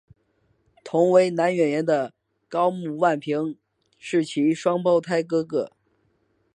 [0.83, 2.11] 同为男演员的
[2.49, 3.55] 高木万平
[3.99, 5.73] 是其双胞胎哥哥。